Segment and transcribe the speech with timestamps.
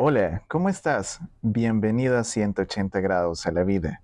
[0.00, 1.18] Hola, ¿cómo estás?
[1.42, 4.00] Bienvenido a 180 grados a la vida.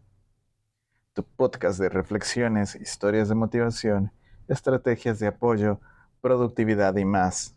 [1.12, 4.10] Tu podcast de reflexiones, historias de motivación,
[4.48, 5.78] estrategias de apoyo,
[6.20, 7.54] productividad y más.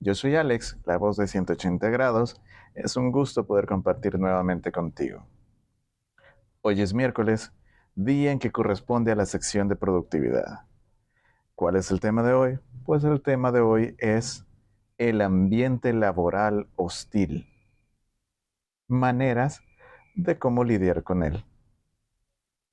[0.00, 2.40] Yo soy Alex, la voz de 180 grados.
[2.74, 5.24] Es un gusto poder compartir nuevamente contigo.
[6.62, 7.52] Hoy es miércoles,
[7.94, 10.66] día en que corresponde a la sección de productividad.
[11.54, 12.58] ¿Cuál es el tema de hoy?
[12.84, 14.44] Pues el tema de hoy es
[14.98, 17.51] el ambiente laboral hostil
[18.88, 19.62] maneras
[20.14, 21.44] de cómo lidiar con él.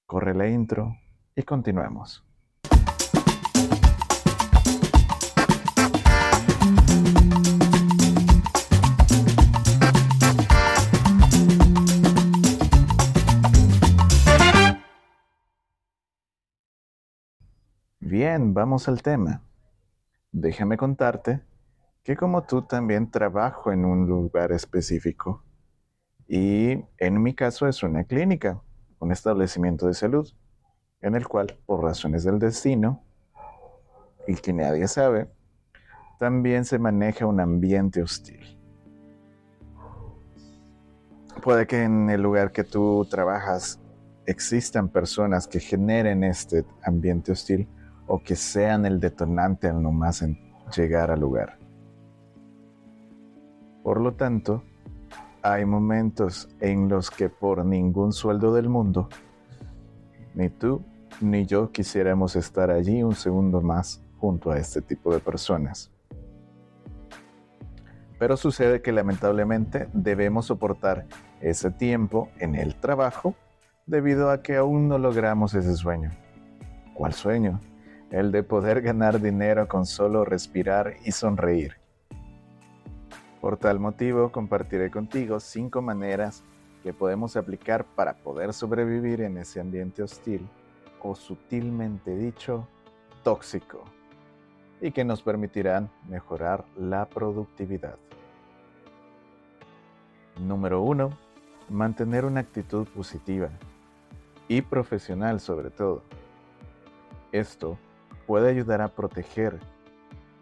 [0.05, 0.95] Corre la intro
[1.35, 2.25] y continuemos.
[17.99, 19.43] Bien, vamos al tema.
[20.31, 21.41] Déjame contarte
[22.03, 25.43] que como tú también trabajo en un lugar específico
[26.31, 28.61] y en mi caso es una clínica,
[28.99, 30.31] un establecimiento de salud,
[31.01, 33.03] en el cual, por razones del destino,
[34.27, 35.27] y que nadie sabe,
[36.19, 38.59] también se maneja un ambiente hostil.
[41.41, 43.79] Puede que en el lugar que tú trabajas
[44.27, 47.67] existan personas que generen este ambiente hostil
[48.05, 50.37] o que sean el detonante al nomás en
[50.75, 51.57] llegar al lugar.
[53.81, 54.63] Por lo tanto,
[55.41, 59.09] hay momentos en los que por ningún sueldo del mundo,
[60.33, 60.83] ni tú
[61.21, 65.91] ni yo quisiéramos estar allí un segundo más junto a este tipo de personas.
[68.17, 71.05] Pero sucede que lamentablemente debemos soportar
[71.41, 73.35] ese tiempo en el trabajo
[73.85, 76.11] debido a que aún no logramos ese sueño.
[76.93, 77.59] ¿Cuál sueño?
[78.11, 81.78] El de poder ganar dinero con solo respirar y sonreír.
[83.41, 86.43] Por tal motivo, compartiré contigo cinco maneras
[86.83, 90.47] que podemos aplicar para poder sobrevivir en ese ambiente hostil
[91.01, 92.67] o sutilmente dicho,
[93.23, 93.85] tóxico,
[94.81, 97.97] y que nos permitirán mejorar la productividad.
[100.37, 101.09] Número 1.
[101.69, 103.49] Mantener una actitud positiva
[104.47, 106.03] y profesional sobre todo.
[107.31, 107.77] Esto
[108.27, 109.59] puede ayudar a proteger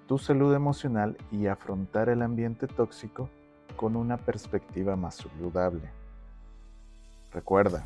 [0.07, 3.29] tu salud emocional y afrontar el ambiente tóxico
[3.75, 5.91] con una perspectiva más saludable.
[7.31, 7.85] Recuerda,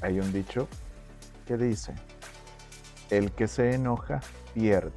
[0.00, 0.66] hay un dicho
[1.46, 1.94] que dice,
[3.10, 4.20] el que se enoja
[4.54, 4.92] pierde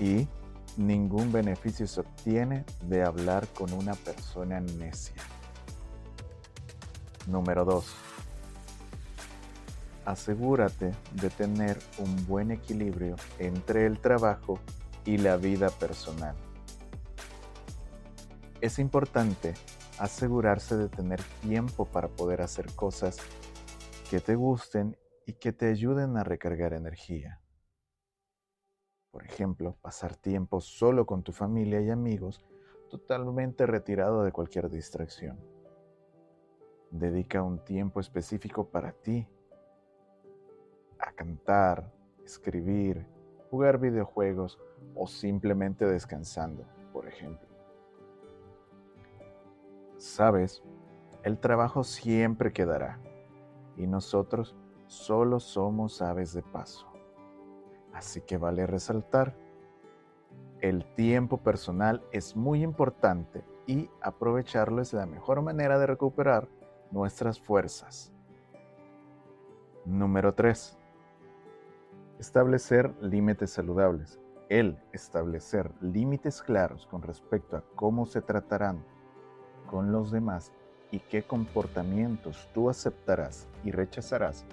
[0.00, 0.26] y
[0.76, 5.22] ningún beneficio se obtiene de hablar con una persona necia.
[7.26, 8.05] Número 2
[10.06, 14.60] asegúrate de tener un buen equilibrio entre el trabajo
[15.04, 16.36] y la vida personal.
[18.60, 19.54] Es importante
[19.98, 23.18] asegurarse de tener tiempo para poder hacer cosas
[24.08, 24.96] que te gusten
[25.26, 27.40] y que te ayuden a recargar energía.
[29.10, 32.44] Por ejemplo, pasar tiempo solo con tu familia y amigos,
[32.90, 35.40] totalmente retirado de cualquier distracción.
[36.92, 39.26] Dedica un tiempo específico para ti
[41.06, 41.90] a cantar,
[42.24, 43.06] escribir,
[43.50, 44.58] jugar videojuegos
[44.94, 47.48] o simplemente descansando, por ejemplo.
[49.96, 50.62] Sabes,
[51.22, 52.98] el trabajo siempre quedará
[53.76, 54.54] y nosotros
[54.86, 56.86] solo somos aves de paso.
[57.94, 59.34] Así que vale resaltar,
[60.60, 66.48] el tiempo personal es muy importante y aprovecharlo es la mejor manera de recuperar
[66.90, 68.12] nuestras fuerzas.
[69.84, 70.78] Número 3.
[72.18, 74.18] Establecer límites saludables.
[74.48, 78.82] El establecer límites claros con respecto a cómo se tratarán
[79.66, 80.50] con los demás
[80.90, 84.46] y qué comportamientos tú aceptarás y rechazarás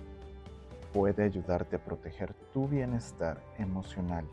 [0.91, 4.25] puede ayudarte a proteger tu bienestar emocional.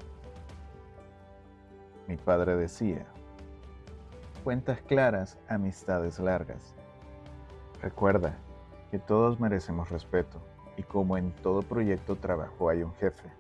[2.09, 3.07] Mi padre decía,
[4.43, 6.75] cuentas claras, amistades largas.
[7.81, 8.37] Recuerda
[8.91, 10.50] que todos merecemos respeto
[10.81, 13.31] y como en todo proyecto trabajo hay un jefe,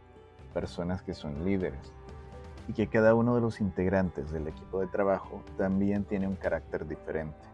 [0.52, 1.90] personas que son líderes,
[2.68, 6.86] y que cada uno de los integrantes del equipo de trabajo también tiene un carácter
[6.86, 7.48] diferente,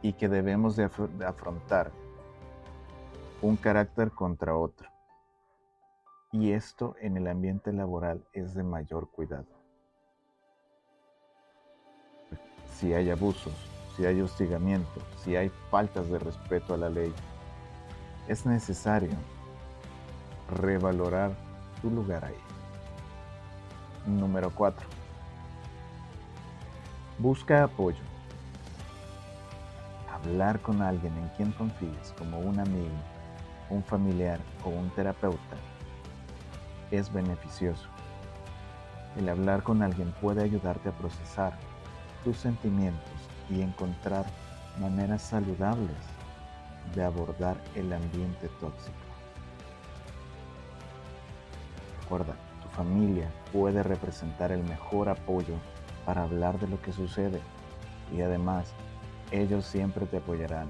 [0.00, 1.90] y que debemos de, afrontar
[3.42, 4.88] un carácter contra otro.
[6.30, 9.48] Y esto en el ambiente laboral es de mayor cuidado.
[12.76, 13.54] Si hay abusos,
[13.96, 17.12] si hay hostigamiento, si hay faltas de respeto a la ley,
[18.28, 19.10] es necesario
[20.50, 21.32] revalorar
[21.80, 22.34] tu lugar ahí.
[24.06, 24.86] Número 4.
[27.18, 28.02] Busca apoyo.
[30.12, 32.94] Hablar con alguien en quien confíes, como un amigo,
[33.70, 35.56] un familiar o un terapeuta,
[36.90, 37.88] es beneficioso.
[39.16, 41.54] El hablar con alguien puede ayudarte a procesar
[42.24, 43.08] tus sentimientos
[43.48, 44.26] y encontrar
[44.78, 46.17] maneras saludables
[46.94, 48.96] de abordar el ambiente tóxico.
[52.02, 55.54] Recuerda, tu familia puede representar el mejor apoyo
[56.06, 57.40] para hablar de lo que sucede
[58.16, 58.72] y además
[59.30, 60.68] ellos siempre te apoyarán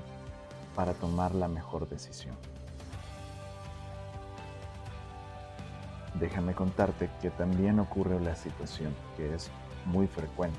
[0.75, 2.37] para tomar la mejor decisión.
[6.14, 9.50] Déjame contarte que también ocurre la situación que es
[9.85, 10.59] muy frecuente,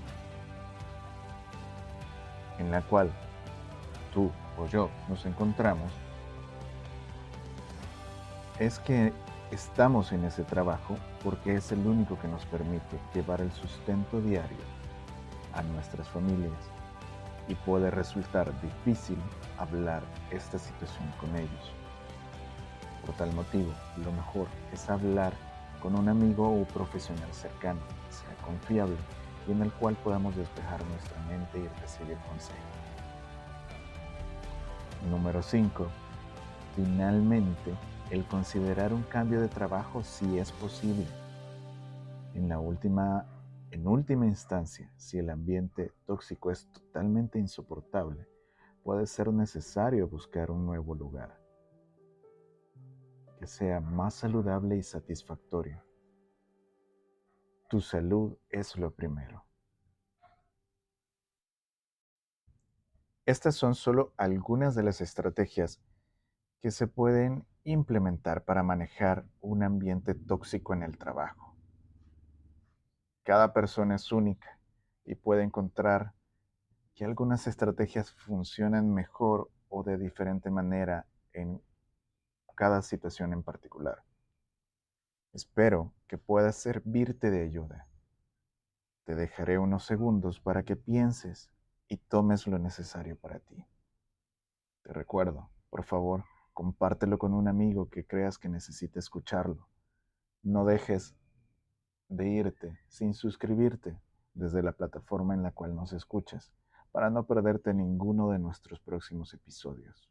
[2.58, 3.12] en la cual
[4.14, 5.92] tú o yo nos encontramos,
[8.60, 9.14] es que
[9.52, 14.58] estamos en ese trabajo porque es el único que nos permite llevar el sustento diario
[15.54, 16.52] a nuestras familias
[17.48, 19.18] y puede resultar difícil
[19.58, 21.72] hablar esta situación con ellos.
[23.06, 23.72] Por tal motivo,
[24.04, 25.34] lo mejor es hablar
[25.82, 27.80] con un amigo o profesional cercano,
[28.10, 28.98] sea confiable
[29.48, 32.89] y en el cual podamos despejar nuestra mente y recibir consejo.
[35.08, 35.88] Número 5.
[36.76, 37.74] Finalmente,
[38.12, 41.06] el considerar un cambio de trabajo si es posible.
[42.34, 43.26] En la última
[43.72, 48.28] en última instancia, si el ambiente tóxico es totalmente insoportable,
[48.84, 51.40] puede ser necesario buscar un nuevo lugar
[53.38, 55.84] que sea más saludable y satisfactorio.
[57.70, 59.49] Tu salud es lo primero.
[63.30, 65.80] Estas son solo algunas de las estrategias
[66.62, 71.56] que se pueden implementar para manejar un ambiente tóxico en el trabajo.
[73.22, 74.60] Cada persona es única
[75.06, 76.16] y puede encontrar
[76.96, 81.62] que algunas estrategias funcionan mejor o de diferente manera en
[82.56, 84.02] cada situación en particular.
[85.34, 87.88] Espero que pueda servirte de ayuda.
[89.04, 91.52] Te dejaré unos segundos para que pienses
[91.90, 93.66] y tomes lo necesario para ti.
[94.84, 99.68] Te recuerdo, por favor, compártelo con un amigo que creas que necesite escucharlo.
[100.44, 101.16] No dejes
[102.08, 104.00] de irte sin suscribirte
[104.34, 106.54] desde la plataforma en la cual nos escuchas
[106.92, 110.10] para no perderte ninguno de nuestros próximos episodios.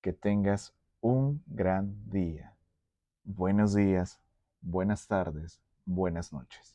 [0.00, 2.56] Que tengas un gran día.
[3.22, 4.20] Buenos días,
[4.60, 6.73] buenas tardes, buenas noches.